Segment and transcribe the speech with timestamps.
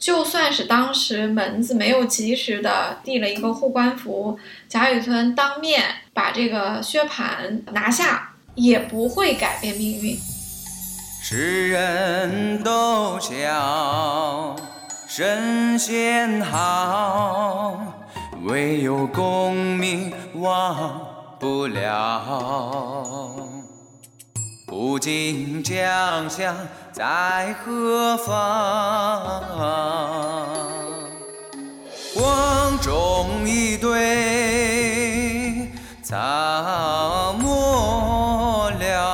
[0.00, 5.84] 就算是当时门子没有及时的递了一个护官符，贾雨村当面
[6.14, 10.18] 把这个薛蟠拿下，也不会改变命运。
[11.22, 14.56] 世人都笑
[15.06, 17.78] 神仙好，
[18.44, 20.98] 唯有功名忘
[21.38, 23.59] 不了。
[24.70, 26.56] 古今将相
[26.92, 29.42] 在何方？
[32.14, 35.66] 光中一对
[36.04, 39.08] 草没了。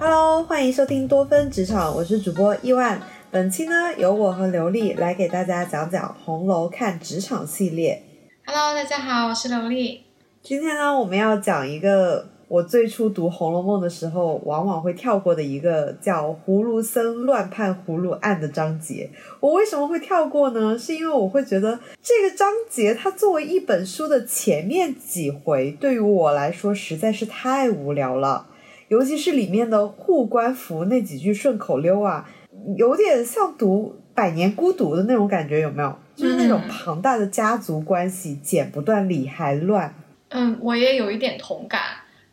[0.00, 3.00] Hello，欢迎收听多芬职场，我是主播伊万。
[3.30, 8.02] 本期呢，由我和刘丽来给大家讲讲《红楼看职场》系列。
[8.44, 10.02] Hello，大家好，我是刘丽。
[10.42, 19.10] 今天呢，我们要讲一个我最初读《红楼梦》的时候，往往会跳过的一个叫“葫芦僧乱判葫芦案”的章节。
[19.38, 20.78] 我为什么会跳过呢？
[20.78, 28.46] 是因为我会觉得这个章节它作为一本书的前面几回，对于我来说实在是太无聊了。
[28.88, 32.26] 尤其是里面的护官符那几句顺口溜啊，
[32.78, 35.94] 有点像读《百年孤独》的那种感觉，有没有？
[36.16, 39.94] 就是那种庞大的家族关系，剪不断，理还乱。
[40.30, 41.80] 嗯，我也有一点同感，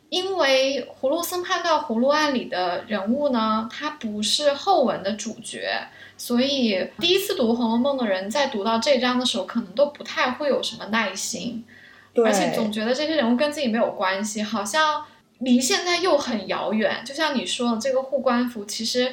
[0.09, 5.67] 因为葫芦僧判断葫芦案里的人物呢，他不是后文的主角，
[6.15, 11.65] 所以第一次读《红楼梦》的人在读到这章的时候，可能都不太会有什么耐心，
[12.13, 15.03] 对，而且总觉得这些人物跟自己没有关系，好像
[15.39, 17.03] 离现在又很遥远。
[17.03, 19.11] 就像你说的，这个护官符其实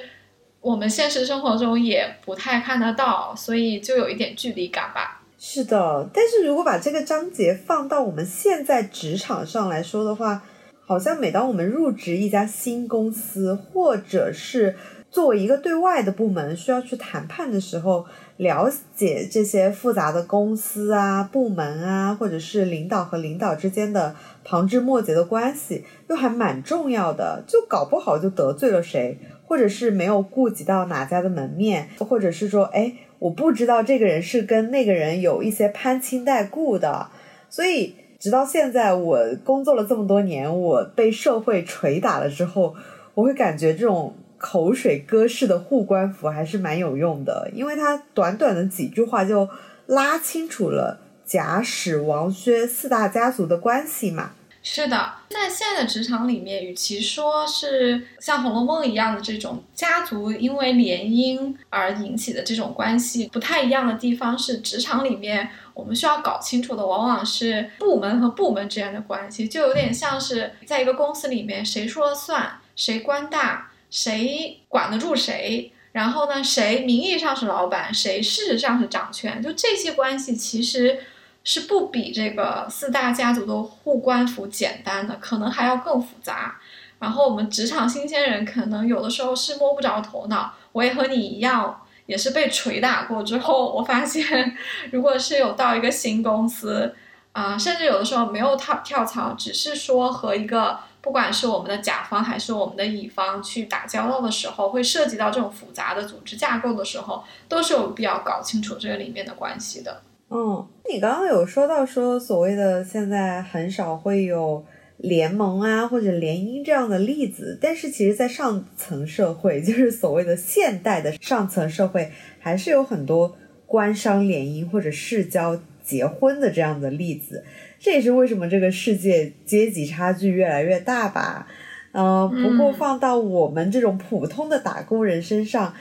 [0.61, 5.23] 我们现实生活中也不太看得到，所以就有一点距离感吧。
[5.39, 10.45] 是的，但是如果把这个章节放到我们现在职场上来说的话，
[10.85, 14.77] 好像每当我们入职一家新公司，或者是
[15.11, 27.43] 作为一个对外的部门需要去谈判的时候，了解这些复杂的公司啊、部门啊，或者是领导和领导之间的旁枝末节的关系，又还蛮重要的。
[27.47, 32.95] 就搞不好就得罪了谁，或者是没有顾及到哪家的门面，或者是说，哎。
[33.23, 37.09] 我不知道这个人是跟那个人有一些攀亲带故的，
[37.49, 42.73] 所以直到现在我工作了这么多年，我被社会捶打了之后，
[43.15, 49.49] 我会感觉这种口水歌式的护官符还是蛮有用的，因为它短短的几句话就
[49.87, 54.31] 拉清楚了贾史王薛四大家族的关系嘛。
[54.65, 75.73] 是的，在现在的职场里面，与其说是像《红楼梦》一样的这种家族因为联姻而引起的这种关系，不太一样的地方是，职场里面我们需要搞清楚的往往是部门和部门之间的关系，就有点像是在一个公司里面，谁说了算，谁官大，谁管得住谁。
[75.93, 81.01] 然后呢，谁名义上是老板，谁事实上是掌权，就这些关系其实。
[81.45, 86.57] 是不比这个四大家族的互官符简单的，可能还要更复杂。
[87.01, 90.55] 然后我们职场新鲜人可能有的时候是摸不着头脑。
[90.71, 94.57] 我也和你一样，也是被捶打过之后，我发现，
[94.91, 96.95] 如果是有到一个新公司，
[97.33, 110.03] 啊、甚至有的时候没有跳跳槽，只是说和一个不管是我们的甲方还是我们的乙方去打交道的时候，会涉及到这种复杂的组织架构的时候，都是有必要搞清楚这个里面的关系的。
[110.29, 114.65] 嗯，你刚刚有说到说所谓的现在很少会有
[115.03, 123.37] 联盟啊或者联姻这样的例子，但是其实，在上层社会， 就是所谓的现代的上层社会，还是有很多
[123.67, 127.45] 官商联姻或者世交结婚的这样的例子。
[127.81, 131.49] 这也是为什么这个世界阶级差距越来越大吧。
[131.91, 135.75] 呃，不过放到我们这种普通的打工人身上，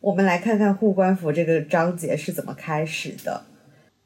[0.00, 3.44] 我们来看看护官符这个章节是怎么开始的。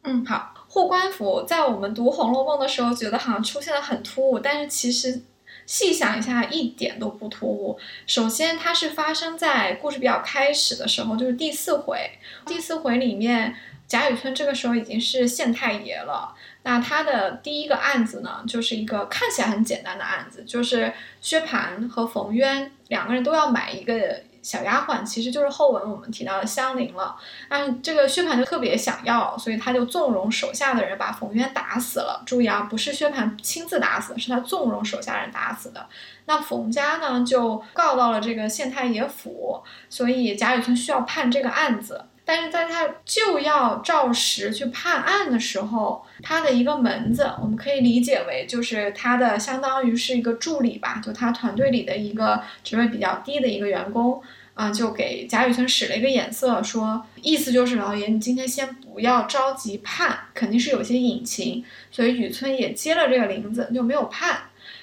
[0.03, 5.21] 嗯，好，护官符在我们读《红楼梦》的时候，觉得好像出现的很突兀，但是其实
[5.67, 7.77] 细想一下，一点都不突兀。
[8.07, 11.99] 首先，它是发生在故事比较开始的时候，就是第四回。
[12.47, 13.57] 第四回里面，
[13.89, 16.37] 贾雨村这个时候已经是县太爷了。
[16.63, 24.23] 那他的第一个案子呢，就是一个看起来很简单的案子，就是薛蟠和冯渊两个人都要买一个。
[24.43, 27.17] 小丫鬟其实就是后文我们提到的香菱了，
[27.49, 32.23] 但这个薛蟠就特别想要，所以他就纵容手下的人把冯渊打死了。
[32.25, 35.87] 注意啊，不是薛蟠亲自打死，是他纵容手下人打死的。
[36.27, 42.05] 那冯家呢就告到了这个县太爷府，所以贾雨村需要判这个案子。
[42.33, 54.23] 但是在他就要照实去判案的时候，他的一个门子，我们可以理解为就是他的相当于是一个助理吧，就他团队里的一个职位比较低的一个员工，
[54.55, 64.43] 啊，就给贾雨村使了一个眼色，说意思就是老爷，你今天先不要着急判，肯定是有些隐情，所以雨村也接了这个铃子，就没有判。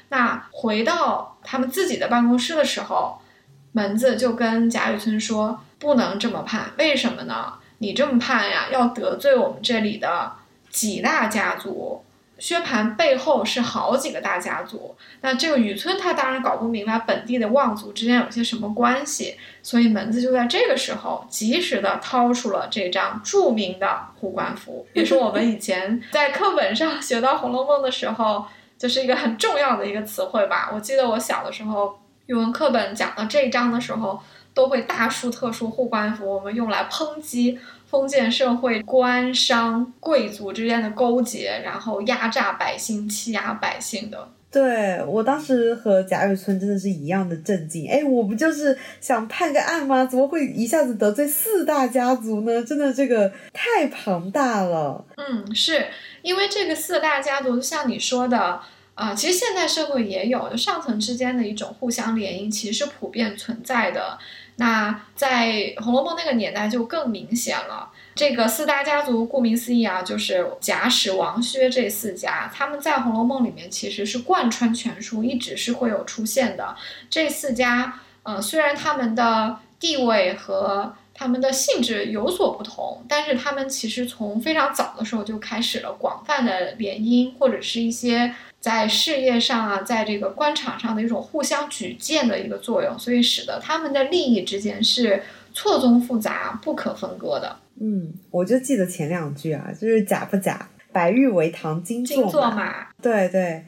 [0.09, 3.21] 那回到他们自己的办公室的时候，
[3.71, 7.53] 门子就跟贾雨村说，不能这么判，为什么呢？
[7.79, 10.31] 你这么判呀，要得罪我们这里的
[10.69, 12.03] 几大家族。
[12.39, 28.45] 薛蟠背后是好几个大家族，那这个雨村他当然搞不明白本地的望族之间有些什么关系，所以门子就在这个时候及时的掏出了这张著名的护官符，也是我们以前在课本上 学到《红楼梦》的时候，
[28.77, 30.69] 就是一个很重要的一个词汇吧。
[30.71, 34.21] 我记得我小的时候语文课本讲到这一章的时候，
[34.57, 37.59] 都会大书特书护官符，我们用来抨击。
[37.89, 44.27] 封建社会官商贵族之间的勾结，然后压榨百姓、欺压百姓的。
[44.51, 47.89] 对我当时和贾雨村真的是一样的震惊。
[47.89, 50.03] 哎，我不就是想判个案吗？
[50.03, 52.61] 怎么会一下子得罪四大家族呢？
[52.61, 55.05] 真的这个太庞大了。
[55.15, 55.87] 嗯，是
[56.23, 58.59] 因为这个四大家族，像你说的
[58.95, 64.17] 啊，其实现代社会也有，就上层之间的一种互相联姻，其实是普遍存在的。
[64.59, 65.47] 那在
[65.83, 67.89] 《红楼梦》那个年代就更明显了。
[68.15, 76.75] 这个四大家族，顾名思义啊，就是贾史王薛这四家，他们在《红楼梦》里面其实是贯穿全书，一直是会有出现的。
[77.09, 88.33] 这四家，呃，虽然他们的地位和他们的性质有所不同，但是他们其实从非常早的时候就开始了广泛的联姻，或者是一些。
[88.59, 95.21] 在事业上啊，在这个官场上的一种互相举荐的一个作用，所以使得他们的利益之间是
[95.53, 97.55] 错综复杂、不可分割的。
[97.79, 102.87] 嗯，我就记得前两句啊，就是假不假，白玉为堂金作马。
[103.01, 103.63] 对对，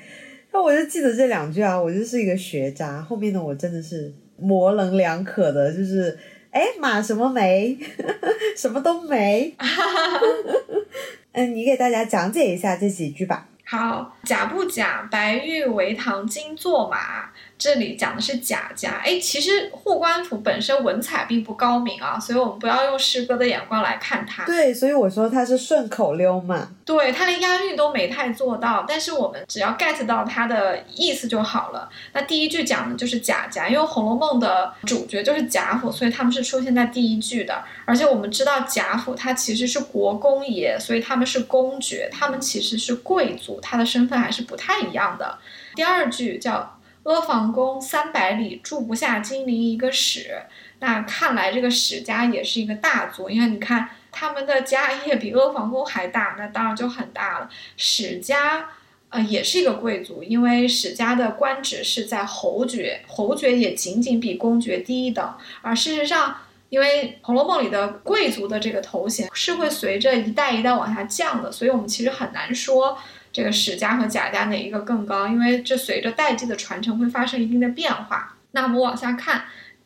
[0.51, 2.99] 那我就记得这两句啊，我就是一个学渣。
[3.01, 6.17] 后面的我真的是模棱两可的，就是
[6.49, 7.77] 哎马什么没，
[8.57, 9.55] 什么都没。
[11.33, 13.48] 嗯，你给大家讲解一下这几句吧。
[13.71, 15.07] 好，假不假？
[15.11, 17.29] 白玉为堂金作马。
[17.59, 24.45] 这里讲的是贾家，哎，其实护官符本身文采并不高明啊，所以我们不要用诗歌的眼光来看它。
[24.45, 26.69] 对，所以我说它是顺口溜嘛。
[26.85, 31.89] 对，它连押韵都没太做到，但是我们只要 get 到它的意思就好了。
[32.13, 37.61] 那第一句讲的就是贾家，因为《红楼梦》的主角就是贾府，所以他们是出现在第一句的。
[37.83, 45.37] 而且我们知道贾府他其实是国公爷，所以他们是公爵，他们其实是贵族，他的身份还是不太一样的。
[45.75, 46.77] 第二句叫。
[47.09, 50.43] 阿房宫三百里，住不下金陵一个史。
[50.77, 57.49] 那看来这个史家也是一个大族，因为你看他们的家业比阿房宫还大，那当然就很大了。
[57.75, 58.69] 史家，
[59.09, 65.33] 呃，也是一个贵族，因为史家的官职是在侯爵，侯爵也仅仅比公爵低一等。
[65.63, 66.37] 而事实上，
[66.69, 72.99] 因为《红楼梦》里的贵族的这个头衔是会随着一代一代往下降的，所以我们其实很难说。
[73.39, 75.25] 这个史家和贾家哪一个更高？
[75.25, 78.35] 因为这随着代际的传承会发生一定的变化。
[78.51, 79.45] 那我们往下看，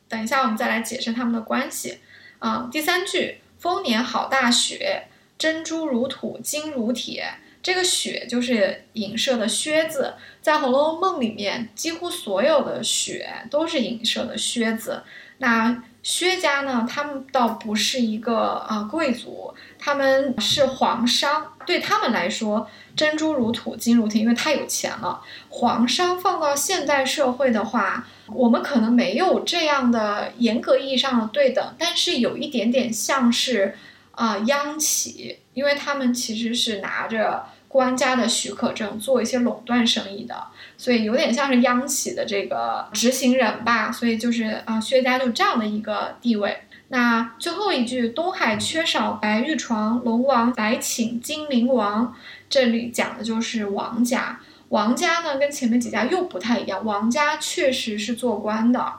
[0.09, 1.99] 等一下我们再来解释他们的关系。
[2.39, 5.03] 啊，第三句“丰年好大雪，
[5.37, 10.15] 珍珠如土，金如铁”，这个“雪”就是影射的靴子。
[10.41, 15.03] 在《红楼梦》里面，几乎所有的雪都是影射的靴子。
[15.37, 16.85] 那薛家呢？
[16.87, 21.53] 他们倒不是一个啊贵族，他们是皇商。
[21.65, 25.21] 对他们来说，珍珠如土，金如铁，因为太有钱了。
[25.47, 33.77] 皇商放到现代社会的话，我们可能没有这样的严格意义上的对等，但是有一点点像是
[34.11, 40.47] 啊央企，因为他们其实是拿着官家的许可证做一些垄断生意的。
[40.83, 46.57] 所以有点像是央企的这个执行人吧，所以就是啊，薛家就这样的一个地位。
[46.89, 52.13] 那最后一句“东海缺少白玉床，龙王来请金陵王”，
[52.49, 54.41] 这里讲的就是王家。
[54.67, 56.83] 王家呢，跟前面几家又不太一样。
[56.83, 58.93] 王家确实是做官的，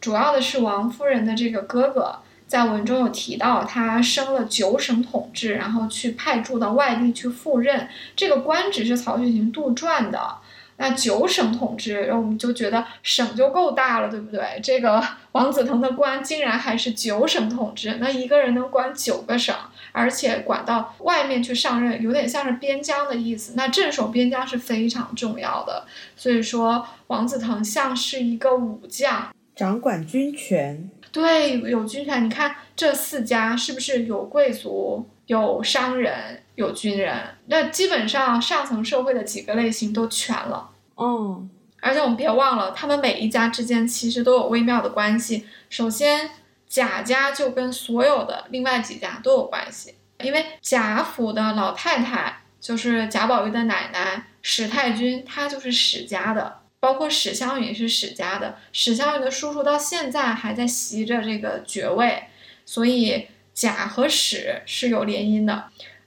[0.00, 10.36] 主要的是王夫人的这个哥哥，在文中有提到，他升了九省统制，然后去派驻到外地去赴任，这个官职是曹雪芹杜撰的。
[10.76, 14.60] 那九省统治，然后我们就觉得省就够大了，对不对？
[14.62, 15.02] 这个
[15.32, 19.54] 王子腾的官竟然还是九省统治，那一个人能管九个省，
[19.92, 23.54] 而且管到外面去上任，有点像是边疆的意思。
[23.56, 25.84] 那镇守边疆是非常重要的，
[26.16, 30.90] 所以说王子腾像是一个武将，掌管军权。
[31.12, 32.24] 对，有军权。
[32.24, 35.08] 你看这四家是不是有贵族？
[35.26, 40.70] 有商人，有军人，那基本上上层社会的几个类型都全了。
[40.96, 45.46] 嗯，而且我们别忘了，他们每一家之间其实都有微妙的关系。
[45.68, 46.30] 首先，
[46.68, 62.24] 贾家就跟所有的另外几家都有关系，因为贾府的老太太就是贾宝玉的奶奶史太君，她就是史家的，包括史湘云是史家的，史湘云的叔叔到现在还在袭着这个爵位，
[62.64, 65.64] 所以贾和史是有联姻的。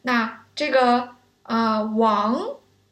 [0.08, 1.10] 那这个
[1.44, 2.40] 呃王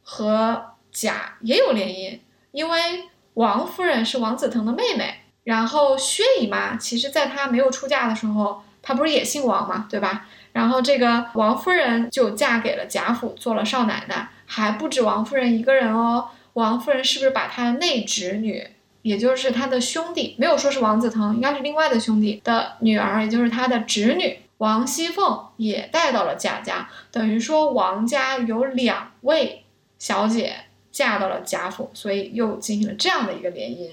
[0.03, 2.19] 和贾也有联姻，
[2.51, 3.05] 因为
[3.35, 5.21] 王夫人是王子腾的妹妹。
[5.45, 10.27] 然后薛姨妈，其实在她没有出嫁的时候，她不是也姓王嘛，对吧？
[10.51, 14.29] 然后这个王夫人就嫁给了贾府，做了少奶奶。
[14.45, 18.67] 还不止王夫人一个人哦，王夫人是不是把她的内侄女，
[19.03, 29.65] 也就是她的兄弟，没有说是王子腾，应该是另外的兄弟的女儿，也就是她的侄女王熙凤也带到了贾家，等于说王家有两位
[29.99, 30.55] 小姐
[30.91, 33.89] 嫁到了贾府，所以又进行了这样的一个联姻。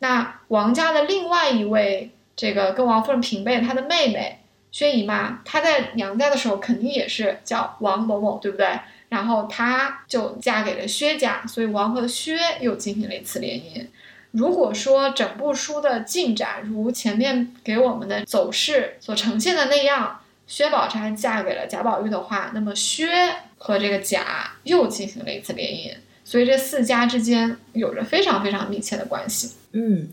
[0.00, 8.78] 那王家的另外一位，这个跟王夫人平辈，她的妹妹薛姨妈，她在娘家的时候肯定也是叫王某某，对不对？
[9.08, 13.86] 然后她就嫁给了薛家，所以王和薛又进行了一次联姻。
[14.34, 23.06] 如果说整部书的进展如前面给我们的走势所呈现的那样，薛宝钗嫁给了贾宝玉的话，那么薛
[23.56, 25.94] 和这个贾又进行了一次联姻。
[26.24, 29.52] 所以这四家之间有着非常非常密切的关系。
[29.72, 30.08] 嗯，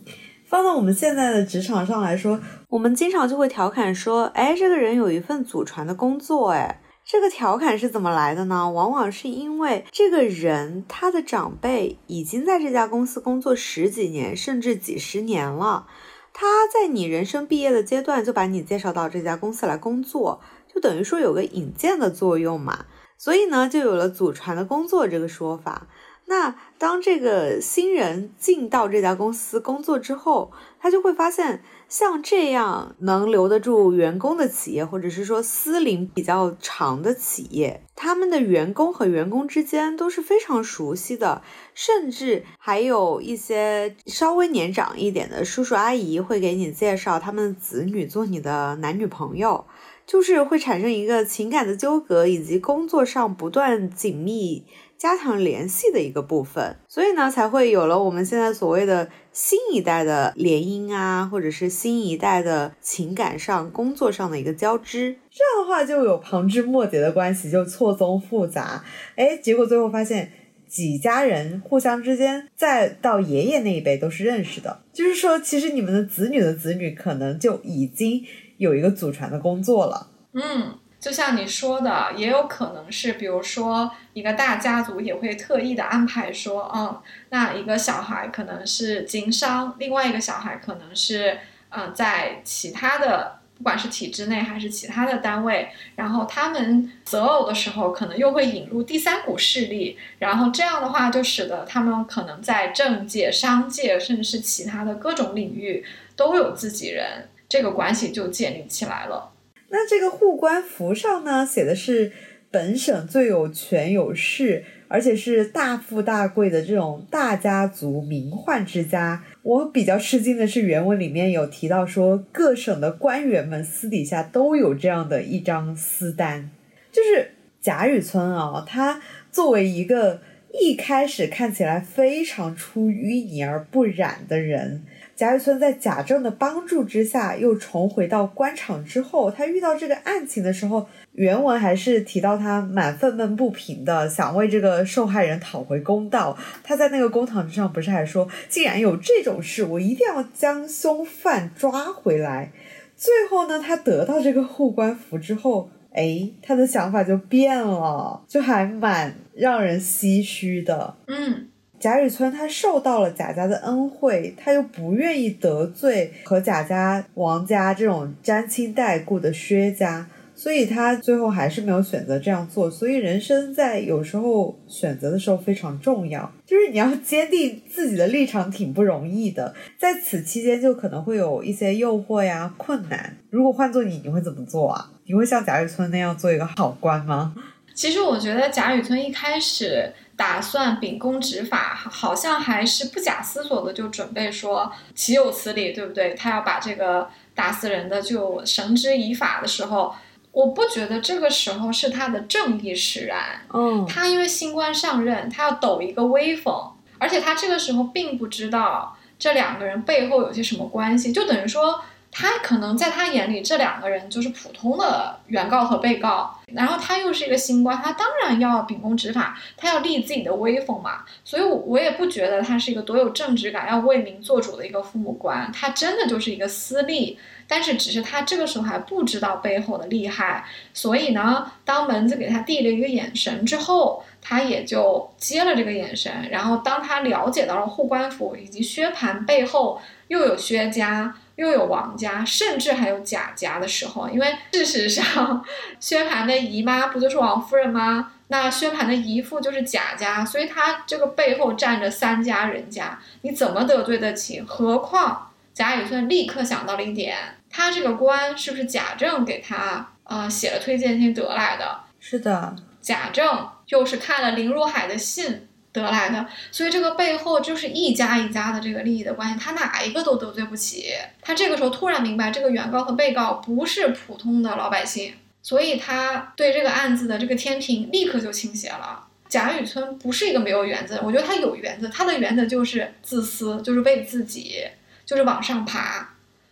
[0.45, 6.80] 放到我们现在的职场上来说，我们经常就会调侃说：“哎，这个人有一份祖传的工作。”哎，
[7.11, 8.71] 这个调侃是怎么来的呢？
[8.71, 15.87] 往往是因为这个人他的长辈已经在这家公司工作十几年，甚至几十年了。
[16.31, 20.39] 他在你人生毕业的阶段就把你介绍到这家公司来工作，
[20.73, 22.85] 就等于说有个引荐的作用嘛。
[23.17, 25.87] 所以呢，就有了祖传的工作这个说法。
[26.25, 41.41] 那当这个新人进到这家公司工作之后，他就会发现，像这样能留得住员工的企业，或者是说私龄比较长的企业，他们的员工和员工之间都是非常熟悉的，
[41.73, 49.65] 甚至还有一些稍微年长一点的叔叔阿姨会给你介绍他们的子女做你的男女朋友，
[50.07, 54.65] 就是会产生一个情感的纠葛，以及工作上不断紧密。
[55.01, 65.17] 加强联系的一个部分，所以呢，才会有了我们现在所谓的新一代的联姻啊，或者是新一代的情感上、工作上的一个交织。
[65.31, 68.85] 这样的话，就有旁枝末节的关系，就错综复杂。
[69.15, 70.31] 哎，结果最后发现
[70.67, 78.23] 几家人互相之间，再到爷爷那一辈都是认识的，就是说，其实你们的子女的子女可能就已经
[78.57, 80.11] 有一个祖传的工作了。
[80.33, 80.77] 嗯。
[81.01, 91.39] 就像你说的，也有可能是，比如说一个大家族也会特意的安排说，嗯，那一个小孩可能是经商，另外一个小孩可能是，
[91.69, 105.83] 嗯，在其他的，不管是体制内还是其他的单位，然后他们择偶的时候，可能又会引入第三股势力，然后这样的话就使得他们可能在政界、商界，甚至是其他的各种领域
[106.15, 109.30] 都有自己人，这个关系就建立起来了。
[109.71, 112.11] 那这个护官符上呢，写的是
[112.51, 119.23] 本省最有权有势，而且是大富大贵的这种大家族名宦之家。
[119.43, 126.51] 我比较吃惊的是，原文里面有提到说，各省的官员们私底下都有这样的一张私单。
[126.91, 129.01] 就是贾雨村啊，他
[129.31, 130.19] 作为一个
[130.53, 134.83] 一开始看起来非常出淤泥而不染的人。
[135.21, 146.35] 贾雨村在贾政的帮助之下，又重回到官场之后，他遇到这个案情的时候，原文还是提到他蛮愤懑不平的，想为这个受害人讨回公道。
[146.63, 152.51] 他在那个公堂之上，不是还说，既然有这种事，我一定要将凶犯抓回来。
[152.95, 160.95] 最后呢，他得到这个护官符之后，哎，他的想法就变了，就还蛮让人唏嘘的。
[161.05, 161.49] 嗯。
[161.81, 172.69] 贾雨村他受到了贾家的恩惠，他又不愿意得罪和贾家、王家这种沾亲带故的薛家，所以他最后还是没有选择这样做。
[172.69, 179.55] 所以人生在有时候选择的时候非常重要，就是你要坚定自己的立场，挺不容易的。
[179.79, 183.17] 在此期间就可能会有一些诱惑呀、困难。
[183.31, 184.91] 如果换做你，你会怎么做啊？
[185.07, 187.33] 你会像贾雨村那样做一个好官吗？
[187.73, 189.91] 其实我觉得贾雨村一开始。
[190.21, 196.13] 打算秉公执法，好像还是不假思索的就准备说岂有此理，对不对？
[196.13, 199.95] 他要把这个打死人的就绳之以法的时候，
[200.31, 203.41] 我不觉得这个时候是他的正义使然。
[203.51, 221.03] 嗯，他因为新官上任，他要抖一个威风，而且他这个时候并不知道这两个人背后有些什么关系，就等于说他可能在他眼里，这两个人就是普通的原告和被告，然后他又是一个新官，他当然要秉公执法，他要立自己的威风嘛。
[221.23, 227.17] 所以，我我也不觉得他是一个多有正直感、要为民做主的一个父母官，他真的就是一个私利。
[227.47, 236.11] 但是，只是他这个时候还不知道背后的厉害，所以呢，当门子给他递了一个眼神之后，他也就接了这个眼神。
[236.29, 241.15] 然后，当他了解到了护官府以及薛蟠背后又有薛家。
[241.35, 245.43] 又有王家，甚至还有贾家的时候，因为事实上，
[245.79, 248.13] 薛蟠的姨妈不就是王夫人吗？
[248.27, 254.41] 那薛蟠的姨父就是贾家，所以他这个背后站着三家人家，你怎么得罪得起？
[254.41, 257.17] 何况贾雨村立刻想到了一点，
[257.49, 261.81] 他这个官是不是贾政给他啊写了推荐信得来的？
[261.99, 265.47] 是的，贾政又是看了林如海的信。
[265.73, 270.87] 得来的，所以这个背后就是一家一家的这个利益的关系，他哪一个都得罪不起。
[271.21, 279.07] 他这个时候突然明白，这个原告和被告不是普通的老百姓，所以他对这个案子的这个天平立刻就倾斜了。
[279.29, 284.61] 贾雨村不是一个没有原则，我觉得他有原则，他的原则就是自私，就是为自己，
[285.05, 286.09] 就是往上爬。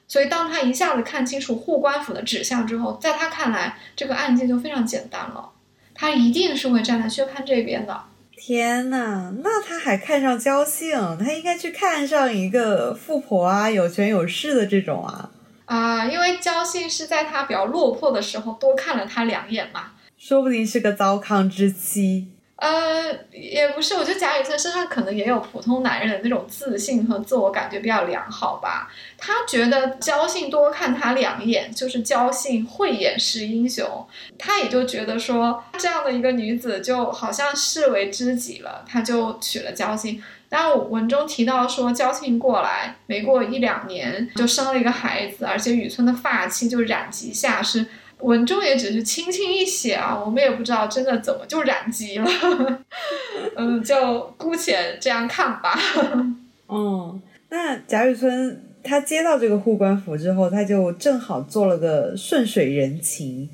[0.08, 5.52] 所以当他一下子看清楚护官府的指向之后，在他看来，这个案件就非常简单了，
[5.94, 8.04] 他一定是会站在薛蟠这边的。
[8.42, 11.18] 天呐，那他还看上焦姓？
[11.20, 15.30] 他应该去看上一个富婆啊，有权有势的这种啊。
[15.66, 19.92] 啊，因为焦姓是在他比较落魄的时候多看了他两眼嘛。
[20.18, 22.30] 说不定是个糟糠之妻。
[22.60, 28.92] 呃，也不是，我觉得贾雨村身上可能也有普通男人的那种自信和自我感觉比较良好吧。
[29.18, 34.06] 他觉得焦信多看他两眼，就是焦信慧眼识英雄，
[34.38, 40.22] 他也就觉得说这样的一个女子就好像视为知己了，他就娶了焦信。
[40.50, 47.86] 当然，我文中提到说焦信过来没过一两年就生了一个孩子，而且雨村的发妻就染疾下世。
[48.20, 52.30] 文中也只是轻轻一写啊，我们也不知道真的怎么就染疾了，
[53.56, 55.80] 嗯，就姑且这样看吧。
[56.68, 63.50] 嗯，那贾雨村他接到这个护官符之后，他就正好做了个顺水人情，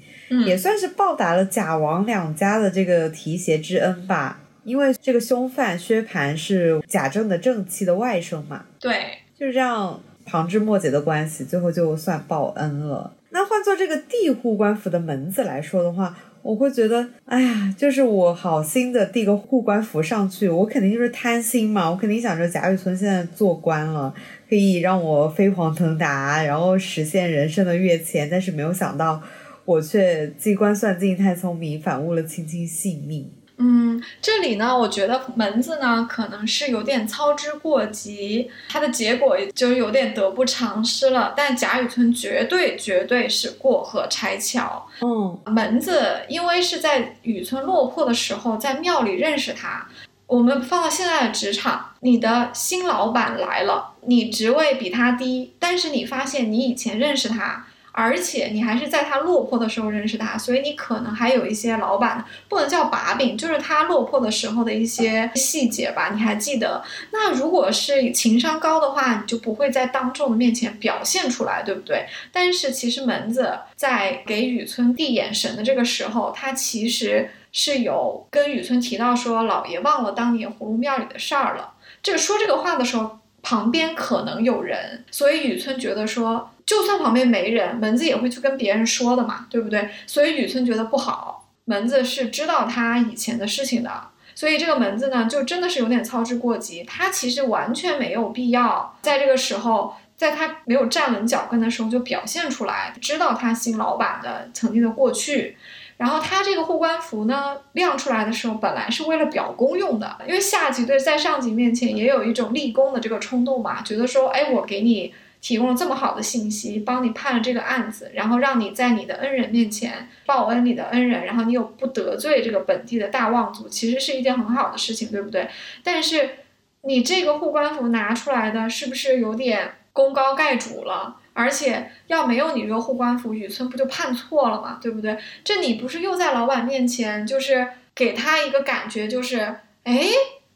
[0.46, 4.42] 也算是报答了贾王两家的这个提携之恩吧。
[4.64, 13.14] 因为这个凶犯薛蟠是贾政的正妻的外甥嘛，对，就是这样旁枝末节的关系，最后就算报恩了。
[13.36, 24.14] 那换做这个递护官符的门子来说的话，我会觉得，哎呀，就是我好心的递个护官符上去，我肯定就是贪心嘛，我肯定想着贾雨村现在做官了，
[24.48, 29.22] 可以让我飞黄腾达，然后实现人生的跃迁，但是没有想到，
[29.66, 33.30] 我却机关算尽太聪明，反误了卿卿性命。
[33.58, 41.34] 嗯，这里呢，我觉得门子呢可能是有点操之过急，它的结果就有点得不偿失了。
[41.38, 44.86] 但贾雨村绝对绝对是过河拆桥。
[45.02, 49.88] 嗯，门子因为是在雨村落魄的时候在庙里认识他。
[50.28, 57.68] 我们放到现在的职场，你的新老板来了，你职位比他低，但是你发现你以前认识他。
[57.98, 66.84] 而且你还是在他落魄的时候认识他，所以你可能还有一些老板不能叫把柄，就是他落魄的时候的一些细节吧，你还记得？
[67.12, 72.06] 那如果是情商高的话，你就不会在当众的面前表现出来，对不对？
[72.34, 81.72] 但是其实门子在给雨村递眼神的这个时候，他其实是有跟雨村提到说，老爷忘了当年葫芦庙里的事儿了。
[82.04, 86.52] 这说这个话的时候，旁边可能有人，所以雨村觉得说。
[86.66, 89.88] 就算旁边没人，门子也会去跟别人说的嘛，对不对？
[90.08, 93.92] 所以雨村觉得不好，门子是知道他以前的事情的，
[94.34, 96.84] 所以这个门子呢，就真的是有点操之过急。
[96.84, 105.56] 他其实完全没有必要在这个时候，在他没有站稳脚跟的时候就表现出来，知道他新老板的曾经的过去。
[105.98, 115.14] 然后他这个护官符呢亮出来的时候，本来是为了表功用的，因为下级对在上级面前也有一种立功的这个冲动嘛，觉得说，哎，我给你。
[115.46, 125.48] 提供了这么好的信息，帮你判了这个案子，然后让你在你的恩人面前报恩你的恩人，然后你又不得罪这个本地的大望族，其实是一件很好的事情，对不对？
[125.84, 126.38] 但是
[126.82, 131.18] 你这个护官符拿出来的是不是有点功高盖主了？
[131.34, 134.80] 而且要没有你这个护官符，雨村不就判错了吗？
[134.82, 135.16] 对不对？
[135.44, 140.08] 这你不是又在老板面前就是给他一个感觉，就是哎。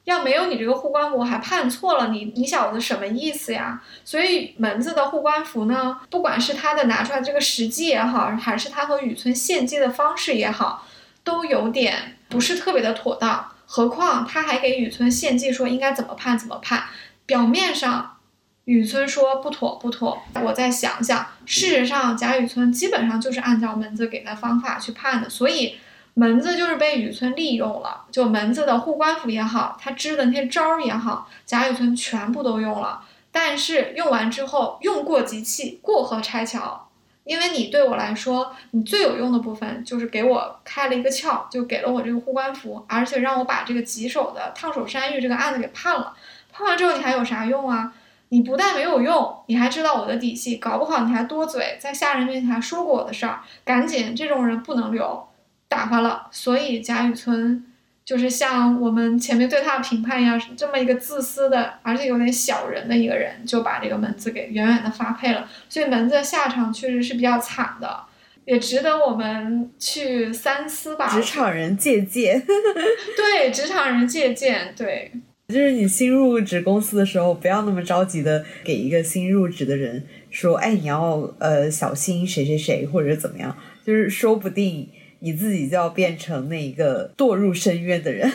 [0.10, 3.82] 要没有你这个护官符，还判错了，你你小子什么意思呀？
[4.04, 10.86] 所以门子的护官符呢，不管是他的拿出来这个时机也好，还是他和雨村献祭的方式也好，
[11.24, 13.52] 都有点不是特别的妥当。
[13.66, 16.86] 何况他还给雨村献祭说应该怎么判怎么判，
[17.28, 18.18] 表面上
[18.66, 21.28] 雨村说不妥不妥，我再想想。
[21.46, 25.76] 事实上，贾雨村基本上就是按照门子给的方法去判的，所以
[26.20, 28.04] 门子就是被雨村利用了。
[28.12, 33.02] 就门子的护官符也好，他支的那些招儿也好，贾雨村全部都用了。
[33.32, 36.90] 但是用完之后，用过即弃，过河拆桥。
[37.24, 46.14] 因为你对我来说，你最有用的部分就是给我开了一个窍，就给了我这个护官符，而且让我把这个棘手的烫手山芋这个案子给判了。
[46.52, 47.94] 判完之后，你还有啥用啊？
[48.30, 53.42] 你不但没有用，你还知道我的底细，搞不好你还多嘴，在下人面前还说过我的事儿。
[53.64, 55.28] 赶紧，这种人不能留，
[55.70, 56.28] 打发了。
[56.32, 57.64] 所以贾雨村。
[58.06, 65.48] 就是像我们前面对他的评判一样，这么一个自私的，而且有点小人的一个人，就把这个门子给远远的发配了。
[65.70, 68.00] 所以门子的下场确实是比较惨的，
[68.46, 71.08] 也值得我们去三思吧。
[71.08, 72.44] 职场人借鉴，
[73.16, 75.12] 对，职场人借鉴，对，
[75.50, 83.56] 就是你新入职公司的时候，不要那么着急的给一个新入职的人说，哎，你要呃小心谁谁谁，或者怎么样，
[83.86, 84.90] 就是说不定。
[85.20, 88.32] 你自己就要变成那一个堕入深渊的人，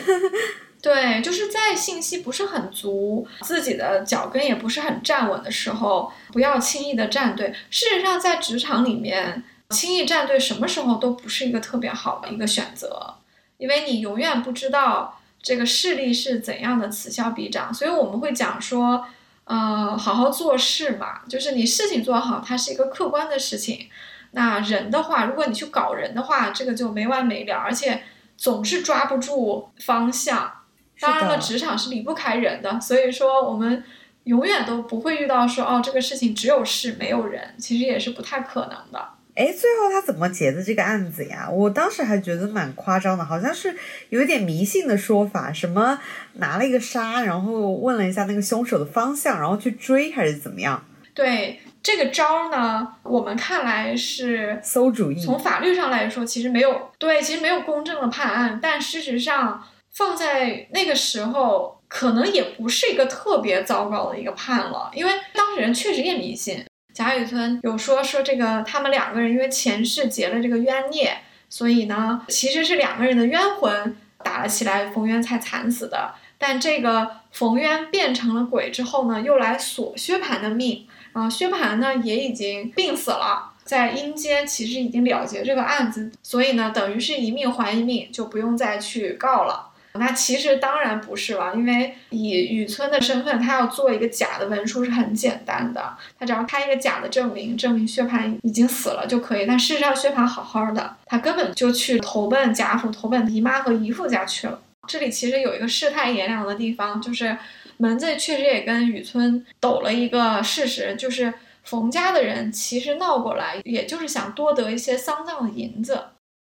[0.81, 7.53] 对，就是在信息不是很足，自己的脚跟也不是很站稳的时候，不要轻易的站队。
[7.71, 13.15] 事实上，在职场里面，轻易站队什么时候都不是一个特别好的一个选择，
[13.57, 17.73] 因为你永远不知道这个势力是怎样的此消彼长。
[17.73, 19.03] 所以我们会讲说，
[19.45, 23.87] 呃，好好做事嘛，就是你事情做好，它是一个客观的事情。
[24.35, 28.01] 那人的话，如果你去搞人的话，这个就没完没了，而且
[28.35, 30.51] 总是抓不住方向。
[30.99, 33.81] 当然了，职场是离不开人的，所以说我们
[34.25, 39.09] 永远都不会遇到说哦，这个事情只有事没有人，其实也是不太可能的。
[39.35, 41.49] 哎，最后他怎么结的这个案子呀？
[41.49, 43.73] 我当时还觉得蛮夸张的，好像是
[44.09, 45.97] 有一点迷信的说法，什么
[46.33, 50.83] 拿了一个沙，然后问了一下那个凶手的方向，然后去追还是怎么样？
[51.13, 51.61] 对。
[51.85, 55.21] 这个招呢，我们看来是馊主意。
[55.23, 58.59] 从法律上来说，其实没有对，其实没有公正的判案。
[58.59, 66.65] 但事实上，放在那个时候，可能也不是一个特别糟糕的一个判了，因为当事人确实也迷信。
[66.91, 71.15] 贾雨村有说说这个，他们两个人因为前世结了这个冤孽，
[71.49, 76.15] 所以呢，其实是两个人的冤魂打了起来，冯渊才惨死的。
[76.39, 80.87] 但这个冯渊变成了鬼之后呢，又来索薛蟠的命。
[81.15, 89.69] 啊，薛蟠呢也已经病死了，在阴间其实已经了结这个案子，所以呢，等于是一命还一命，就不用再去告了。
[89.93, 99.45] 那其实当然不是了，因为以雨村的身份，他要做一个假的文书是很简单的，他只要开一个假的证明，证明薛蟠已经死了就可以。
[99.45, 104.59] 但事实上，薛蟠好好的，他根本就去投奔贾府，投奔姨妈和姨父家去了。
[104.85, 107.37] 这里其实有一个世态炎凉的地方，就是。
[107.77, 111.33] 门子确实也跟雨村抖了一个事实，就是
[111.63, 115.99] 冯家的人其实闹过来，也就是想多得一些丧葬的银子，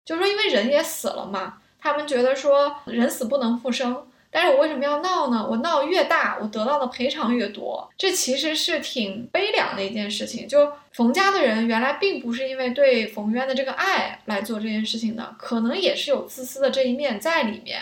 [0.04, 5.46] 就是说因为人也死了嘛，他们觉得说人死不能复生，但是我为什么要闹呢？
[5.48, 10.46] 我闹越大，我得到的赔偿越多，这其实是挺悲凉的一件事情。
[10.46, 17.80] 就冯家的人原来并不是因为对冯渊的这个爱来做这件事情的，可能也是有自私的这一面在里面。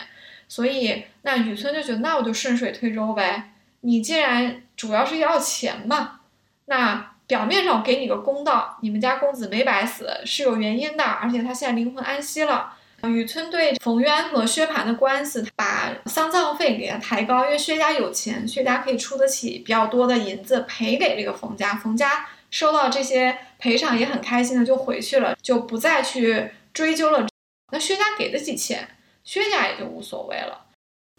[0.49, 3.53] 所以，那雨村就觉得，那我就顺水推舟呗。
[3.81, 6.21] 你既然主要是要钱嘛，
[6.67, 12.75] 那表面上我给你个公道，你们家公子没白死，是有原因的，而且他现在灵魂安息了。
[13.03, 27.27] 雨村对冯渊和薛蟠的官司，把丧葬费给他抬高，因为薛家有钱，薛家可以出得起比较多的银子赔给这个冯家，冯家收到这些赔偿也很开心的就回去了，就不再去追究了。
[27.73, 28.89] 那薛家给得起钱。
[29.25, 30.67] 薛家也就无所谓了，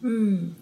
[0.02, 0.54] 嗯，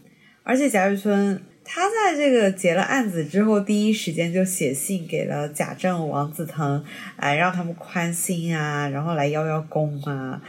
[0.42, 6.82] 而且贾雨村他在这个结了案子之后，第一时间就写信给了贾政、王子腾，
[7.16, 10.42] 哎，让他们宽心啊，然后来邀邀功啊。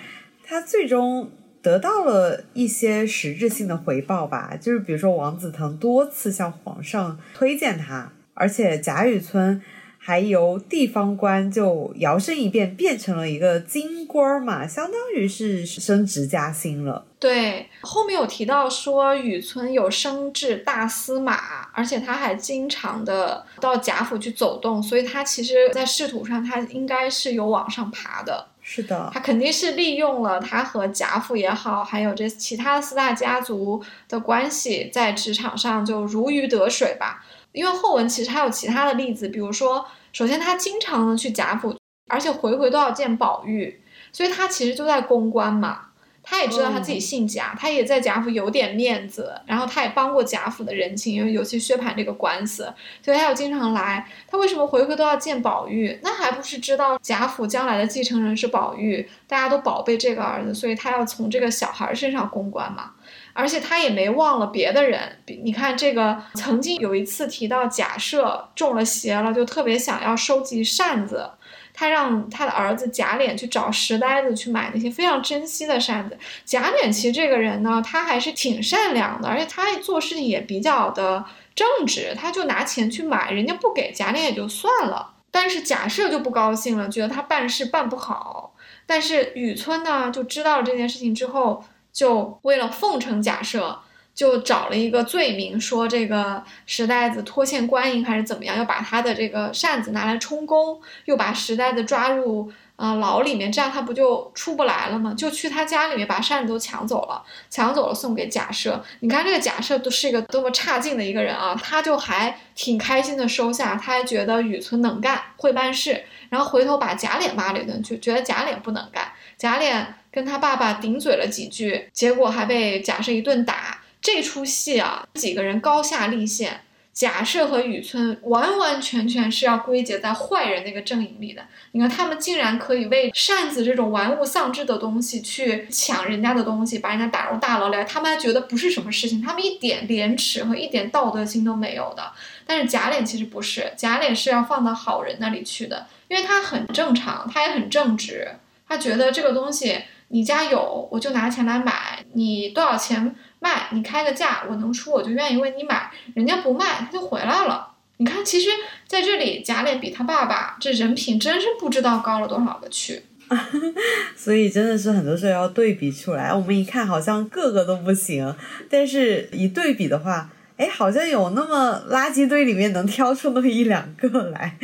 [0.44, 1.30] 他最终
[1.62, 9.62] 得到了一些实质性的回报吧，就是比如说王子腾多次向皇上推荐他，而且贾雨村。
[10.08, 17.04] 还由地方官就摇身一变变成了一个京官嘛，相当于是升职加薪了。
[17.18, 28.50] 对，后面有提到说雨村有升至大司马，而且他还经常的到贾府去走动，所以他其实，在仕途上他应该是有往上爬的。
[28.62, 37.26] 是的，他肯定是利用了他和贾府也好，还有这其他四大家族的关系，在职场上就如鱼得水吧。
[37.56, 41.76] 因为后文其实还有其他的例子，比如说，首先他经常的去贾府，
[42.10, 45.88] 而且回回都要见宝玉，所以他其实就在公关嘛。
[46.28, 52.64] 他也知道他自己姓贾，他也在贾府有点面子，然后他也帮过贾府的人情，因为尤其薛蟠这个官司，
[53.04, 54.10] 所以他要经常来。
[54.28, 56.00] 他为什么回回都要见宝玉？
[56.02, 62.94] 那还不是知道贾府将来的继承人是宝玉，大家都宝贝这个儿子，所以他要从这个小孩身上公关嘛。
[63.38, 71.30] 而且他也没忘了别的人，你看这个曾经有一次提到贾赦中了邪了，就特别想要收集扇子。
[71.74, 76.18] 他让他的儿子贾琏去找石呆子去买那些非常珍惜的扇子。
[76.46, 82.16] 贾琏其实这个人呢，他还是挺善良的，而且他做事情也比较的正直。
[82.18, 85.12] 他就拿钱去买，人家不给贾琏也就算了。
[85.30, 88.56] 但是贾赦就不高兴了，觉得他办事办不好。
[88.86, 91.62] 但是雨村呢，就知道了这件事情之后，
[91.96, 93.78] 就为了奉承贾赦。
[94.14, 105.14] 就找了一个罪名，说这个石呆子拖欠官银还是怎么样，要把他的这个扇子拿来充公，又把石呆子抓入啊牢里面，这样他不就出不来了吗？
[105.18, 108.80] 就去他家里面把扇子都抢走了，抢走了送给贾赦。
[109.02, 119.12] 你看这个贾赦都是一个多么差劲的一个人啊，他就还挺开心的收下，他还觉得雨村能干会办事，然后回头把贾琏骂了一顿，就觉得贾琏不能干。
[119.38, 123.82] 贾琏跟他爸爸顶嘴了几句，结果还被假设一顿打。
[124.02, 126.62] 这出戏啊，几个人高下立现，
[126.94, 131.42] 假设和雨村完完全全是要归结在坏人那个阵营里的。
[131.72, 142.12] 你看，他们竟然可以为扇子这种玩物丧志的东西去抢人家的东西，把人家打入大牢来，他们还觉得不是什么事情，他们一点廉耻和一点道德心都没有的。
[142.46, 148.36] 但是假脸其实不是，假脸是要放到好人那里去的，因为他很正常，他也很正直，
[148.70, 153.16] 他觉得这个东西你家有，我就拿钱来买，你多少钱？
[153.40, 155.92] 卖，你开个价，我能出，我就愿意为你买。
[156.16, 157.68] 人家不卖，他就回来了。
[157.98, 158.50] 你看，其实
[158.88, 163.04] 在这里，贾琏比他爸爸这人品真是不知道高了多少个去。
[164.16, 166.34] 所以真的是很多时候要对比出来。
[166.34, 168.36] 我们一看好像个个都不行，
[168.70, 174.58] 但是一对比的话，哎，好像有那么垃圾堆里面能挑出那么一两个来。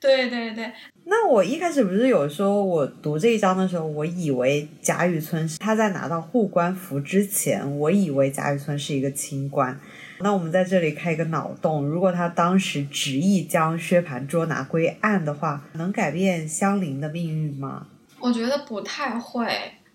[0.00, 0.72] 对 对对。
[1.06, 9.78] 那我一开始不是有说，我读这一章的时候，我以为贾雨村他在拿到护官符之前，我以为贾雨村是一个清官。
[10.20, 17.86] 那我们在这里开一个脑洞，如果他当时执意将薛蟠捉拿归案的话，能改变香菱的命运吗？
[18.20, 19.46] 我觉得不太会，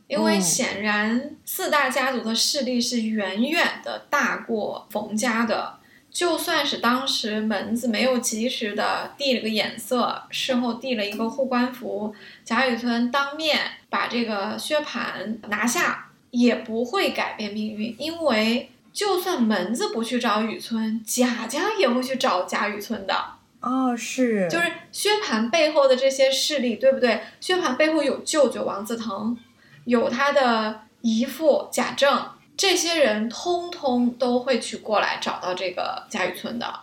[0.08, 5.79] 因为显然四大家族的势力是远远的大过冯家的。
[6.12, 17.96] 就算是当时门子没有及时的递了个眼色，事后递了一个护官符，贾雨村当面把这个薛蟠拿下，也不会改变命运。
[18.00, 23.16] 因为就算门子不去找雨村，贾家也会去找贾雨村的。
[23.62, 27.22] 哦，是，就是薛蟠背后的这些势力，对不对？
[27.40, 29.38] 薛蟠背后有舅舅王子腾，
[29.86, 32.30] 有他的姨父贾政。
[32.60, 36.82] 这些人通通都会去过来找到这个贾雨村的，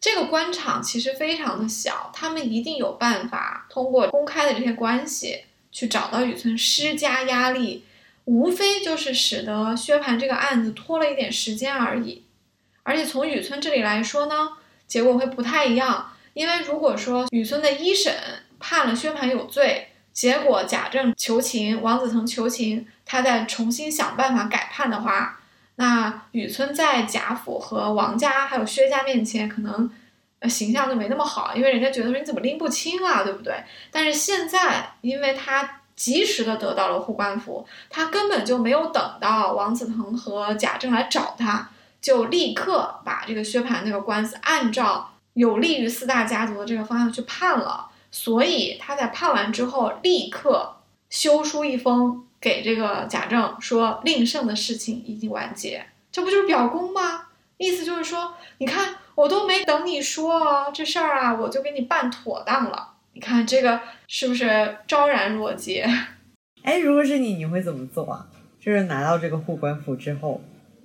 [0.00, 7.84] 这个官场其实非常的小，他们一定有办法通过公开的这些关系去找到雨村，施加压力，
[8.26, 12.22] 无非就是使得薛蟠这个案子拖了一点时间而已。
[12.84, 14.50] 而且从雨村这里来说呢，
[14.86, 18.14] 结果会不太一样，因为如果说雨村的一审
[18.60, 19.88] 判了薛蟠有罪。
[20.16, 25.38] 结果贾政求情，王子腾求情，他再重新想办法改判的话，
[25.74, 29.90] 那雨村在贾府和王家还有薛家面前，可能
[30.48, 33.62] 形象就没那么好，因为人家觉得说你怎么拎不清啊，对不对？
[33.90, 41.68] 但是现在，因为他及时的得到了护官符，他根本就没有等到王子腾和贾政来找他，
[42.00, 47.90] 就立刻把这个薛蟠那个官司按照有利于四大家族的这个方向去判了。
[48.18, 50.76] 所以他在判完之后，立刻
[51.10, 57.26] 修书一封给这个贾政，说令圣的事情已经完结，这不就是表功吗？
[57.58, 62.94] 意思就是说，你看我都没等你说这事儿啊，我就给你办妥当了。
[63.12, 65.86] 你看这个是不是昭然若揭？
[66.62, 68.26] 哎，如果是你，你会怎么做啊？
[68.58, 70.40] 就是拿到这个护官符之后，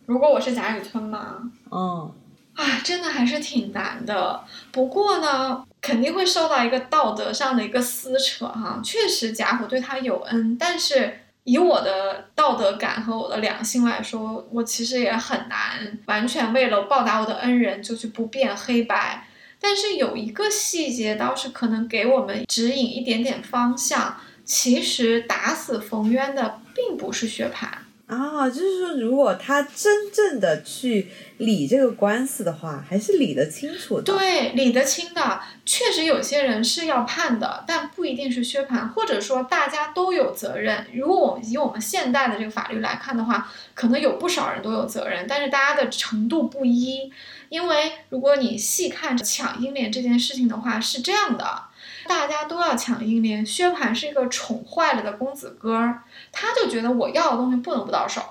[0.06, 2.12] 如果我是贾雨村嘛，嗯。
[2.56, 4.44] 啊，真的还是挺难的。
[4.72, 8.80] 不过呢，肯定会受到一个道德上的一个撕扯哈。
[8.84, 19.28] 确实，贾府对他有恩，但是以我的道德感和我的良心来说，我其实也很难完全为了报答我的恩人就去不辨黑白。
[19.60, 24.18] 但是有一个细节倒是可能给我们指引一点点方向。
[24.44, 27.68] 其实打死冯渊的并不是薛蟠。
[28.12, 34.04] 啊，就是说，如果他真正的去理这个官司的话，还是理得清楚的。
[34.04, 40.86] 对，理得清的，确实有些人是要判的，但不一定是薛蟠，或者说大家都有责任。
[40.93, 47.10] 如果我们以我们现代的这个法律来看的话，可能有不少人都有责任，但是大家的程度不一。
[47.47, 51.63] 因为如果你细看抢英莲这件事情的话，是这样的。
[52.08, 58.22] 大家都要抢英莲，薛蟠是一个宠坏了的公子哥儿，他就觉得我要的东西不能不到手。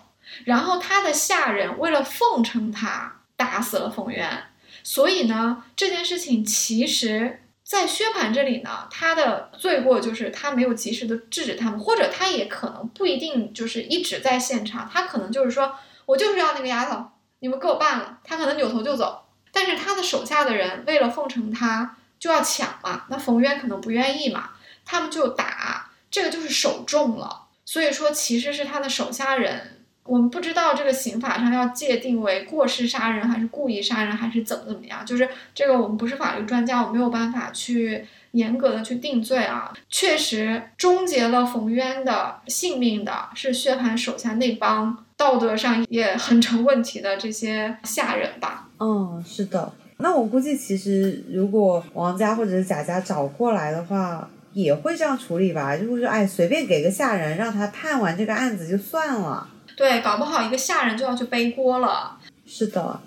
[0.45, 4.45] 然后他的下人为了奉承他，打死了冯渊。
[4.83, 15.75] 所以呢，这件事情其实，在薛蟠这里呢，他的罪过就是他没有及时的制止他们，或者他也可能不一定就是一直在现场，他可能就是说
[16.07, 17.05] 我就是要那个丫头，
[17.41, 19.25] 你们给我办了，他可能扭头就走。
[19.53, 21.97] 但是他的手下的人为了奉承他。
[22.21, 24.51] 就要抢嘛，那冯渊可能不愿意嘛，
[24.85, 27.47] 他们就打，这个就是手重了。
[27.65, 39.73] 所以说，其实是他的手下人，我们不知道这个刑法上要界定为过失杀人还是故意杀人还是怎么怎么样，就是这个我们不是法律专家，我没有办法去严格的去定罪啊。
[39.89, 48.69] 确实，终结了冯渊的性命的是薛蟠手下那帮道德上也很成问题的这些下人吧？
[48.79, 49.73] 嗯，是的。
[50.03, 59.47] 那我估计，其实如果王家或者是贾家找过来的话，也会这样处理吧，就会说，哎，随便给个下人，让他判完这个案子就算了。
[59.77, 62.17] 对，搞不好一个下人就要去背锅了。
[62.47, 63.01] 是的。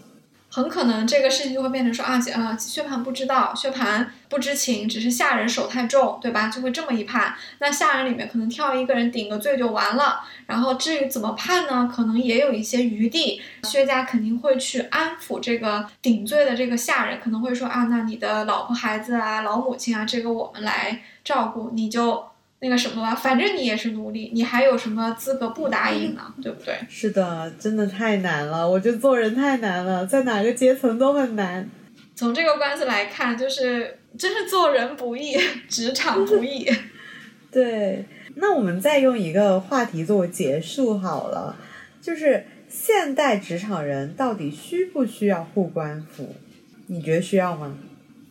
[0.55, 6.47] 很可能这个事情就会变成说啊，啊，薛蟠不知道，薛蟠不知情，只是下人手太重，对吧？
[6.47, 7.33] 就会这么一判。
[7.57, 10.19] 那下人里面可能挑一个人顶个罪就完了。
[10.45, 11.91] 然后至于怎么判呢？
[11.91, 13.41] 可能也有一些余地。
[13.63, 22.32] 薛家肯定会去安抚这个顶罪的这个下人，可能会说啊，那你的老婆孩子啊，老母亲啊，这个我们来照顾，你就。
[22.63, 26.33] 那个什么吧，反正你也是奴隶，你还有什么资格不答应呢？
[26.41, 26.73] 对不对？
[26.89, 28.67] 是的，真的太难了。
[28.67, 31.69] 我觉得做人太难了，在哪个阶层都很难。
[32.15, 35.35] 从这个关系来看，就是真是做人不易，
[35.67, 36.65] 职场不易。
[37.51, 41.57] 对，那我们再用一个话题作为结束好了，
[42.01, 46.33] 就是现代职场人到底需不需要护官服？
[46.87, 47.75] 你觉得需要吗？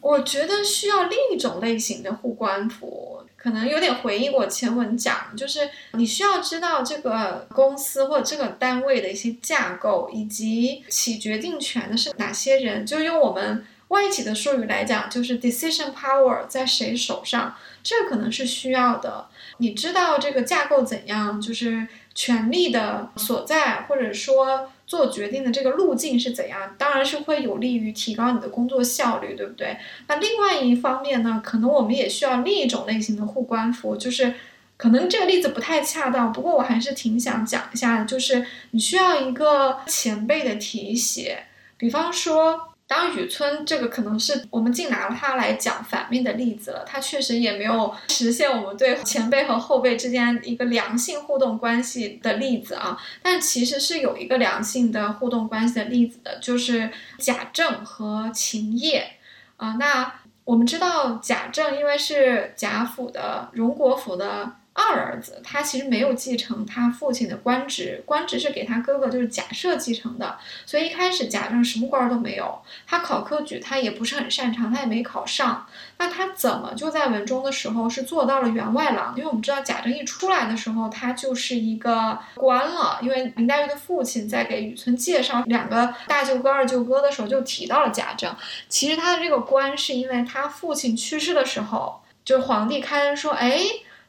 [0.00, 3.21] 我觉得需要另一种类型的护官符。
[3.42, 12.86] 可能有点回应我前文讲，就是你需要知道这个公司或者这个单位的一些架构，以及起决定权的是哪些人。
[12.86, 19.26] 就用我们外企的术语来讲，就是 decision power 在谁手上，这可能是需要的。
[19.58, 24.70] 你知道这个架构怎样，就是权力的所在，或者说。
[24.92, 26.74] 做决定的这个路径是怎样？
[26.76, 29.78] 当然是会有利于提高你的工作效率，对不对？
[30.06, 34.34] 那另外一方面呢，可能我们也需要另一种类型的护官服，就是
[34.76, 41.44] 可能这个例子不太恰当，不过我还是挺想讲一下的，就是你需要一个前辈的提携，
[41.78, 42.71] 比方说。
[42.94, 53.00] 当雨村这个可能是我们尽拿它来讲反面的例子了，它确实也没有实现我们对前辈和后辈之间一个良性互动关系的例子啊。
[53.22, 59.12] 但其实是有一个良性的互动关系的例子的，就是贾政和秦业
[59.56, 59.76] 啊。
[59.78, 64.56] 那我们知道贾政因为是贾府的荣国府的。
[64.74, 72.58] 二儿子他其实没有继承他父亲的官职，官职是给他哥哥就是贾赦继承的，所以一开始贾政什么官儿都没有。
[72.86, 75.66] 他考科举他也不是很擅长，他也没考上。
[75.98, 79.14] 那他怎么就在文中的时候是做到了员外郎？
[79.14, 88.34] 因为我们知道贾政一出来的时候他就是一个官了，因为林黛玉的父亲在给雨村介绍两个大舅哥二舅哥的时候就提到了贾政。
[88.70, 93.60] 其实他的这个官是因为他父亲去世的时候，就是皇帝开恩说，哎。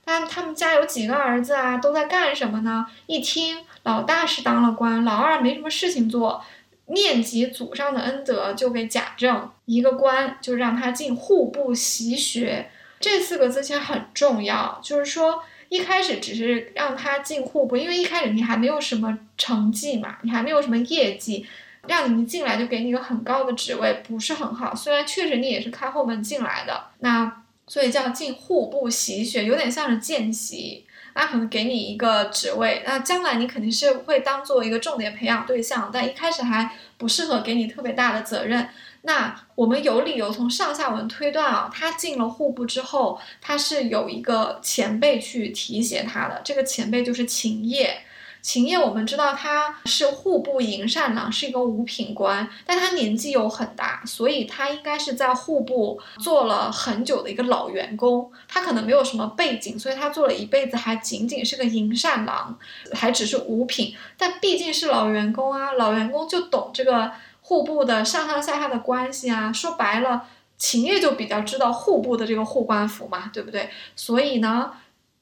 [0.05, 1.77] 但他们家有几个儿子啊？
[1.77, 2.85] 都在干什么呢？
[3.05, 6.43] 一听，老大是当了官，老二没什么事情做，
[6.87, 12.69] 念及祖上的恩德，就给贾政一个官，就让他进户部习学。
[12.99, 21.47] 这四个字其实很重要，就是说一开始只是让他进户部，因为一开始你还没有什么成绩嘛，你还没有什么业绩，
[21.87, 24.75] 让你一进来就给你一个很高的职位，不是很好。
[24.75, 27.42] 虽然确实你也是开后门进来的，那。
[27.67, 38.69] 所以叫进户部习学，有点像是见习，那可能给你一个职位，那将来你肯定是会当做一个重点培养对象，但一开始还不适合给你特别大的责任。
[39.03, 48.03] 那我们有理由从上下文推断啊，他进了户部之后，他是有一个前辈去提携他的，这个前辈就是秦业。
[48.43, 58.29] 秦业我们知道他是户部营善郎，是一个五品官，但他年纪又很大，所以他应该是在户部做了很久的一个老员工。
[58.49, 62.59] 他可能没有什么背景，所以他做了一辈子还仅仅是个营善郎，
[62.91, 63.95] 还只是五品。
[64.17, 67.13] 但毕竟是老员工啊，老员工就懂这个
[67.43, 69.53] 户部的上上下下的关系啊。
[69.53, 70.27] 说白了，
[70.57, 73.69] 秦业就比较知道户部的这个护官服嘛，对不对？
[73.95, 74.73] 所以呢。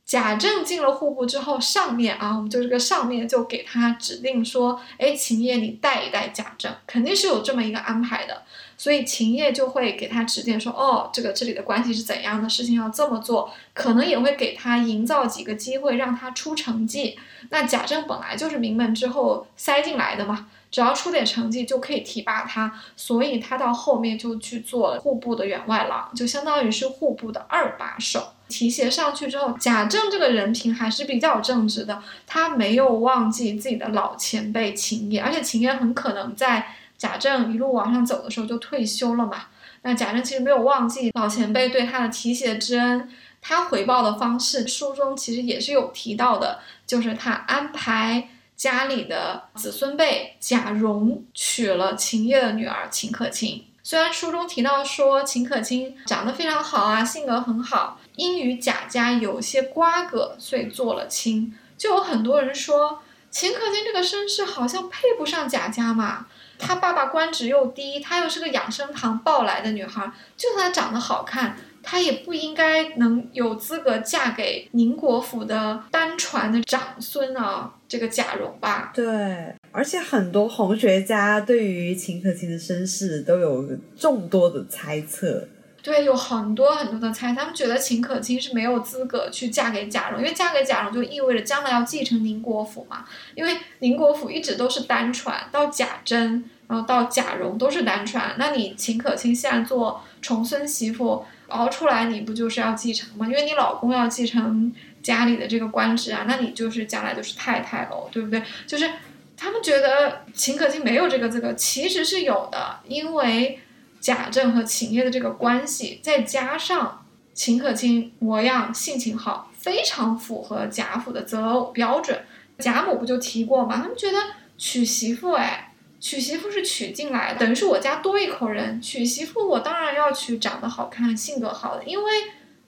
[0.06, 8.43] 贾政进了户部之后，上面啊，我们就这个上面就给他指定说，哎，秦业你带一带贾政，肯定是有这么一个安排的。
[8.82, 17.15] 所以秦业就会给他指点说，哦，这个这里的关系是怎样的，事情要这么做，可能也会给他营造几个机会让他出成绩。
[17.51, 28.34] 那贾政本来就是名门之后塞进来的嘛，只要出点成绩就可以提拔他，所以他到后面就去做了户部的员外郎，就相当于是户部的二把手。
[28.49, 39.45] 提携上去之后，贾政这个人品还是比较正直的，他没有忘记自己的老前辈秦业，而且秦业很可能在贾政一路往上走的时候就退休了嘛。
[39.82, 43.10] 那贾政其实没有忘记老前辈对他的提携之恩，
[43.41, 53.66] 他回报的方式，书中其实也是有提到的，就是他安排家里的子孙辈贾蓉娶了秦业的女儿秦可卿。
[53.82, 57.99] 虽然书中提到说秦可卿长得非常好啊，性格很好。
[58.16, 61.58] 因与贾家有些瓜葛，所以做了亲。
[61.76, 66.28] 就有很多人说，秦可卿这个身世好像配不上贾家嘛。
[66.62, 78.91] 她爸爸官职又低，她又是个养生堂抱来的女孩，就算她长得好看，她也不应该能有资格嫁给宁国府的单传的长孙啊，这个贾蓉吧。
[78.93, 85.47] 对，而且很多红学家对于秦可卿的身世都有众多的猜测。
[85.84, 93.03] 对，有很多很多的猜，他们觉得秦可卿是没有资格去嫁给贾蓉，因为嫁给贾蓉就意味着将来要继承宁国府嘛。
[93.34, 98.36] 因为宁国府一直都是单传，到贾珍，然后到贾蓉都是单传。
[98.38, 103.25] 那你秦可卿现在做重孙媳妇熬出来，你不就是要继承吗？
[103.25, 104.71] 因为你老公要继承
[105.01, 108.43] 家里的这个官职啊，那你就是将来就是太太喽，对不对？
[108.67, 108.88] 就是
[109.36, 113.59] 他们觉得秦可卿没有这个资格，其实是有的，因为。
[114.02, 122.20] 贾政和秦业的这个关系，再加上秦可卿模样、性情好，非常符合贾府的择偶标准。
[122.58, 123.78] 贾母不就提过吗？
[123.78, 124.18] 他们觉得
[124.58, 128.82] 娶媳妇，哎，娶媳妇是娶进来的，等于是我家多一口人。
[128.82, 132.12] 娶媳妇，我当然要娶长得好看、性格好的，因为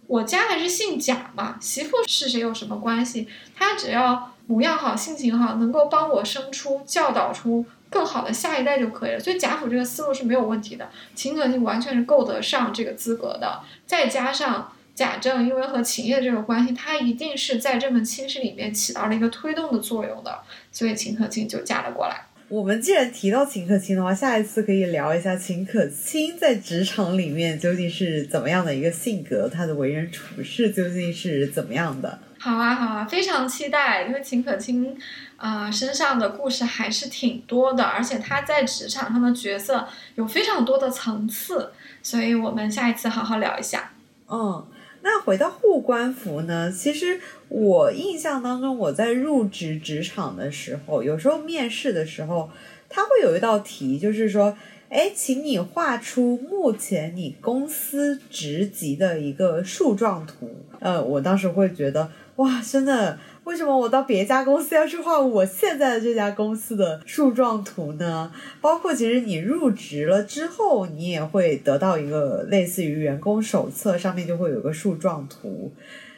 [0.07, 1.57] 我家还是姓贾嘛。
[1.59, 3.27] 媳妇是谁有什么关系？
[3.55, 7.65] 她只要模样好、性情好，能够帮我生出、教导出。
[7.93, 10.89] 更好的下一代就可以了，所以贾府这个思路是没有问题的。
[11.13, 20.39] 秦可卿完全是够得上这个资格的，再加上贾政因为和秦业这个关系，他一定是在这门亲事里面起到了一个推动的作用的，
[20.71, 22.25] 所以秦可卿就嫁了过来。
[22.49, 32.19] 我们既然提到秦可卿的话，下一次可以聊一下秦可卿在职场里面究竟是怎么样的一个性格，她的为人处事究竟是怎么样的。
[32.43, 34.97] 好啊，好啊，非常期待，因为秦可卿，
[35.37, 41.71] 啊，身上的故事还是挺多的，而且她在职场上的角色有非常多的层次，
[42.01, 43.93] 所以我们下一次好好聊一下。
[44.27, 44.67] 嗯，
[45.03, 46.69] 那回到护官符呢？
[46.69, 52.49] 其实我印象当中，我在入职职场的时候，有时候面试的时候，
[52.89, 54.57] 他会有一道题，就是说，
[54.89, 60.53] 哎，请你画出目前你公司职级的一个树状图。
[60.81, 62.11] 呃，我当时会觉得。
[62.37, 63.19] 哇，真的？
[63.43, 68.31] 为什么我到别家公司要去画我现在的这家公司的树状图呢？
[68.61, 75.73] 包括其实你入职了之后，你也会得到一个类似于员工手册，上面就会有个树状图。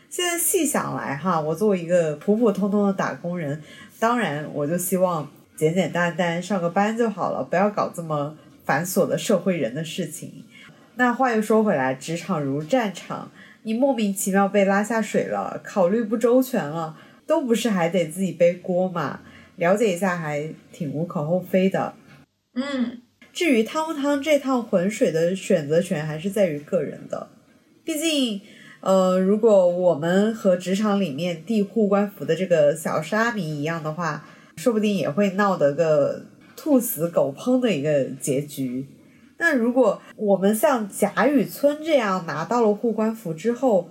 [0.10, 3.62] 现在细想来哈，我作为一个普普通通的打工人，
[4.00, 10.32] 当然我就希望简简单单上个班就好了，不要搞这么繁琐的社会人的事情。
[10.96, 13.32] 那话又说回来，职场如战场。
[13.66, 16.96] 你莫名其妙被拉下水了，考虑不周全了，
[17.26, 19.22] 都不是还得自己背锅嘛？
[19.56, 21.96] 了解一下还挺无可厚非的。
[22.54, 23.02] 嗯，
[23.34, 27.28] 至于汤不汤这趟浑水的选择权还是在于个人的，
[27.84, 28.40] 毕竟，
[28.82, 36.24] 呃，如果我们和职场里面递护官符的这个小沙弥一样的话，说不定也会闹得个
[36.56, 38.86] 兔死狗烹的一个结局。
[39.38, 43.90] 那如果我们像贾雨村这样拿到了护官符之后，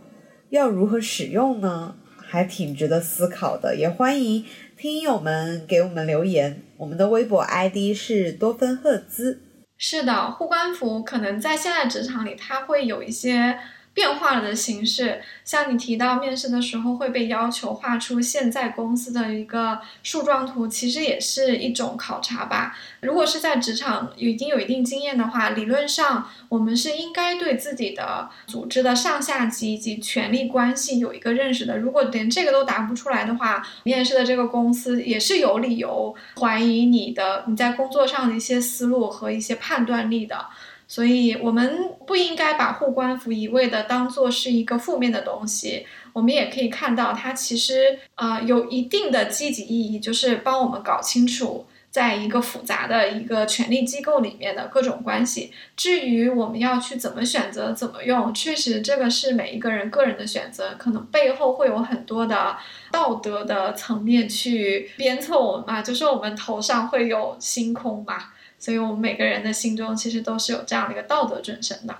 [0.50, 1.96] 要如何使用呢？
[2.26, 3.76] 还挺值得思考的。
[3.76, 4.44] 也欢迎
[4.76, 9.40] 听友们给我们留言，我们的微博 ID 是多芬赫兹。
[9.76, 13.58] 是的，护官符可能在现在职场里，它会有一些
[13.94, 15.22] 变化了的形式。
[15.44, 22.76] 像你提到面试的时候会被要求画出现在公司的一个树状图，其实也是一种考察吧。
[23.00, 31.78] 如果是在职场已经有一定经验的话，理论上我们是应该对自己的组织的上下级以及权力关系有一个认识的。
[31.78, 40.46] 如果连这个都答不出来的话，面试的这个公司也是有理由怀疑你的你在工作上的一些思路和一些判断力的。
[40.86, 45.86] 所以，我们不应该把护官符一味的当做是一个负面的东西。
[46.12, 55.50] 我们也可以看到，它其实啊有一定的积极意义，就是帮我们搞清楚，在一个复杂的一个权力机构里面的各种关系。
[55.74, 62.56] 至于我们要去怎么选择、怎么用，确实这个是每一个人个人的选择，可能背后会有很多的
[62.92, 68.33] 道德的层面去鞭策我们嘛，就是我们头上会有星空嘛。
[68.64, 71.94] 所以，我们每个人的心中其实都是有这样的一个道德准绳的。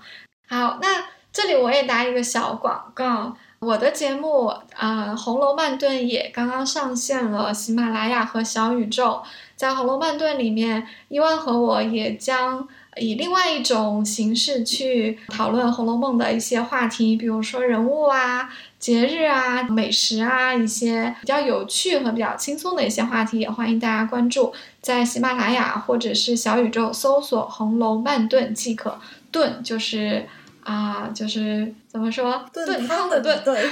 [0.49, 9.23] 好，那这里我也打一个小广告，我的节目啊，《红楼慢顿》也刚刚上线了喜马拉雅和小宇宙。
[9.57, 18.49] 在《红楼慢顿》里面，伊万和我也将以另外一种形式去讨论《红楼梦》的一些话题，比如说人物啊。
[18.85, 29.01] 节日啊，美食啊，一些比较有趣和比较轻松的一些话题，也欢迎大家关注，在喜马拉雅或者是小宇宙搜索《红楼慢炖》即可。
[29.33, 30.29] 炖就是
[30.65, 32.45] 啊，就是怎么说？
[32.53, 33.43] 炖汤的炖。
[33.43, 33.65] 对，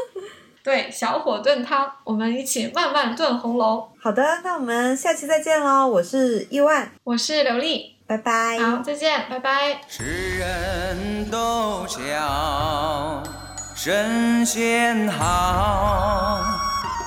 [0.64, 3.86] 对，小火炖汤，我们一起慢慢炖红楼。
[4.00, 5.86] 好的，那我们下期再见喽！
[5.86, 8.58] 我是亿万，我是刘丽，拜拜。
[8.58, 9.82] 好，再见，拜拜。
[9.86, 13.43] 世人都笑。
[13.84, 16.40] 神仙好，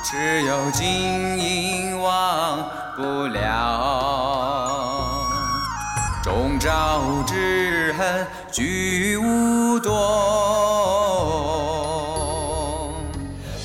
[0.03, 0.85] 只有金
[1.39, 2.63] 银忘
[2.95, 4.45] 不了。
[6.21, 9.91] 中招之恨俱无多，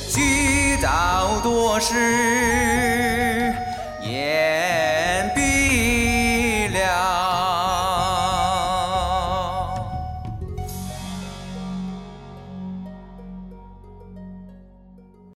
[0.08, 2.71] 积道多时。